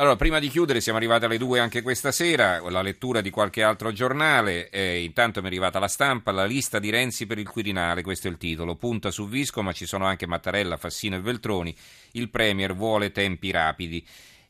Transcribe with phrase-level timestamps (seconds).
[0.00, 3.62] Allora, prima di chiudere, siamo arrivati alle due anche questa sera, la lettura di qualche
[3.62, 4.70] altro giornale.
[4.70, 8.26] Eh, intanto mi è arrivata la stampa, la lista di Renzi per il Quirinale, questo
[8.26, 8.76] è il titolo.
[8.76, 11.76] Punta su Visco, ma ci sono anche Mattarella, Fassino e Veltroni.
[12.12, 14.02] Il Premier vuole tempi rapidi.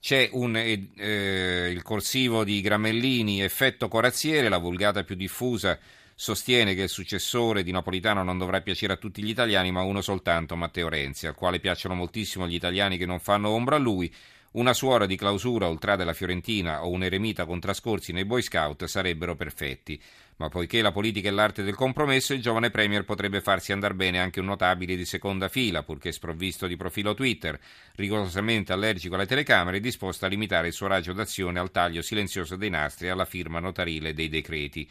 [0.00, 5.78] C'è un, eh, eh il corsivo di Gramellini, effetto corazziere, la vulgata più diffusa
[6.18, 10.00] sostiene che il successore di Napolitano non dovrà piacere a tutti gli italiani, ma uno
[10.00, 14.12] soltanto, Matteo Renzi, al quale piacciono moltissimo gli italiani che non fanno ombra a lui.
[14.56, 18.86] Una suora di clausura oltrà della Fiorentina o un eremita con trascorsi nei Boy Scout
[18.86, 20.00] sarebbero perfetti.
[20.36, 24.18] Ma poiché la politica è l'arte del compromesso, il giovane Premier potrebbe farsi andar bene
[24.18, 27.60] anche un notabile di seconda fila, purché sprovvisto di profilo Twitter,
[27.96, 32.56] rigorosamente allergico alle telecamere e disposto a limitare il suo raggio d'azione al taglio silenzioso
[32.56, 34.88] dei nastri e alla firma notarile dei decreti.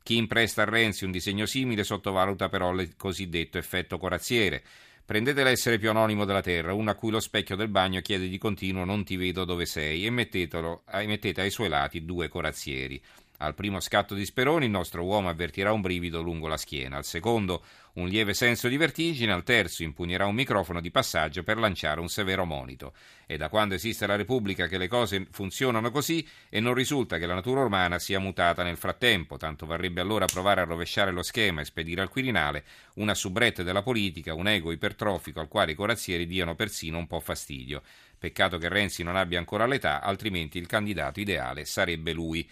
[0.00, 4.62] Chi impresta a Renzi un disegno simile sottovaluta però il cosiddetto effetto corazziere.
[5.08, 8.36] Prendete l'essere più anonimo della Terra, uno a cui lo specchio del bagno chiede di
[8.36, 13.02] continuo non ti vedo dove sei e mettete ai suoi lati due corazzieri.
[13.40, 17.04] Al primo scatto di Speroni il nostro uomo avvertirà un brivido lungo la schiena, al
[17.04, 22.00] secondo un lieve senso di vertigine, al terzo impugnerà un microfono di passaggio per lanciare
[22.00, 22.94] un severo monito.
[23.26, 27.26] È da quando esiste la Repubblica che le cose funzionano così e non risulta che
[27.26, 31.60] la natura umana sia mutata nel frattempo, tanto varrebbe allora provare a rovesciare lo schema
[31.60, 36.26] e spedire al Quirinale una soubrette della politica, un ego ipertrofico al quale i corazzieri
[36.26, 37.82] diano persino un po' fastidio.
[38.18, 42.48] Peccato che Renzi non abbia ancora l'età, altrimenti il candidato ideale sarebbe lui.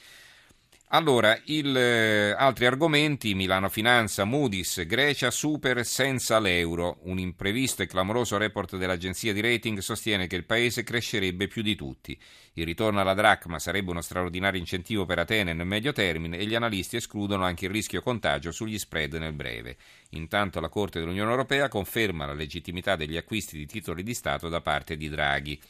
[0.91, 6.99] Allora, il, eh, altri argomenti, Milano Finanza, Moody's, Grecia super senza l'euro.
[7.03, 11.75] Un imprevisto e clamoroso report dell'agenzia di rating sostiene che il paese crescerebbe più di
[11.75, 12.17] tutti.
[12.53, 16.55] Il ritorno alla dracma sarebbe uno straordinario incentivo per Atene nel medio termine e gli
[16.55, 19.77] analisti escludono anche il rischio contagio sugli spread nel breve.
[20.11, 24.61] Intanto la Corte dell'Unione Europea conferma la legittimità degli acquisti di titoli di Stato da
[24.61, 25.61] parte di Draghi.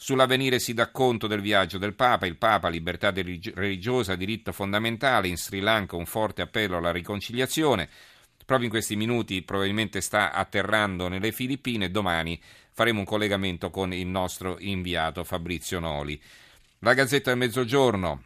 [0.00, 5.36] Sull'avvenire si dà conto del viaggio del Papa, il Papa, libertà religiosa, diritto fondamentale, in
[5.36, 7.88] Sri Lanka un forte appello alla riconciliazione.
[8.46, 14.06] Proprio in questi minuti probabilmente sta atterrando nelle Filippine domani faremo un collegamento con il
[14.06, 16.18] nostro inviato Fabrizio Noli.
[16.78, 18.22] La Gazzetta del Mezzogiorno.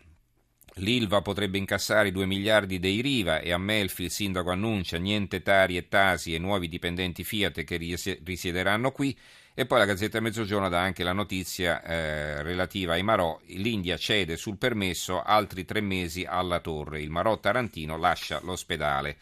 [0.77, 5.43] L'Ilva potrebbe incassare i 2 miliardi dei Riva e a Melfi il sindaco annuncia niente
[5.43, 9.17] Tari e Tasi e nuovi dipendenti Fiat che risiederanno qui.
[9.55, 13.39] E poi la Gazzetta Mezzogiorno dà anche la notizia eh, relativa ai Marò.
[13.49, 17.03] L'India cede sul permesso altri tre mesi alla torre.
[17.03, 19.19] Il Marò Tarantino lascia l'ospedale.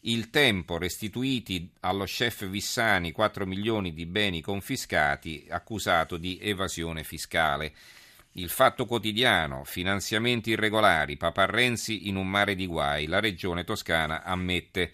[0.00, 7.72] Il tempo restituiti allo chef Vissani 4 milioni di beni confiscati accusato di evasione fiscale.
[8.34, 14.22] Il fatto quotidiano, finanziamenti irregolari, Papa Renzi in un mare di guai, la regione toscana
[14.22, 14.92] ammette.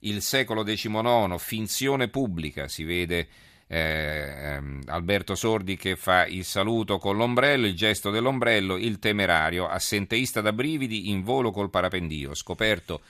[0.00, 3.28] Il secolo XIX, finzione pubblica, si vede
[3.68, 9.66] eh, ehm, Alberto Sordi che fa il saluto con l'ombrello, il gesto dell'ombrello, il temerario,
[9.66, 13.00] assenteista da brividi in volo col parapendio, scoperto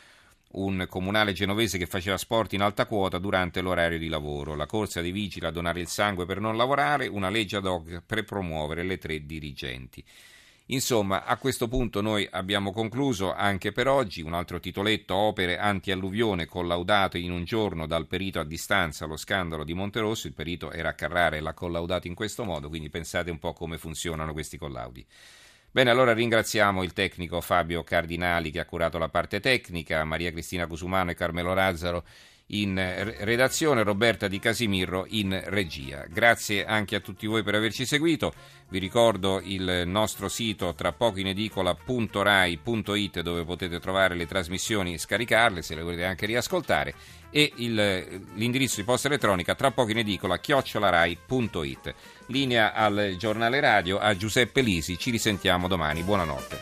[0.51, 5.01] un comunale genovese che faceva sport in alta quota durante l'orario di lavoro, la corsa
[5.01, 8.83] dei vigili a donare il sangue per non lavorare, una legge ad hoc per promuovere
[8.83, 10.03] le tre dirigenti.
[10.71, 16.45] Insomma, a questo punto noi abbiamo concluso anche per oggi un altro titoletto Opere anti-alluvione
[16.45, 20.27] collaudato in un giorno dal perito a distanza lo scandalo di Monterosso.
[20.27, 23.55] Il perito era a Carrare e l'ha collaudato in questo modo, quindi pensate un po'
[23.55, 25.07] come funzionano questi collaudi.
[25.79, 30.67] Bene, allora ringraziamo il tecnico Fabio Cardinali che ha curato la parte tecnica, Maria Cristina
[30.67, 32.05] Cusumano e Carmelo Lazzaro
[32.49, 36.07] in redazione, Roberta Di Casimirro in regia.
[36.09, 38.33] Grazie anche a tutti voi per averci seguito.
[38.71, 44.99] Vi ricordo il nostro sito tra poco in edicola.rai.it dove potete trovare le trasmissioni e
[44.99, 46.95] scaricarle se le volete anche riascoltare
[47.31, 51.95] e il, l'indirizzo di posta elettronica tra poco in edicola chiocciolarai.it.
[52.27, 54.99] Linea al giornale radio a Giuseppe Lisi.
[54.99, 56.03] Ci risentiamo domani.
[56.03, 56.57] Buonanotte.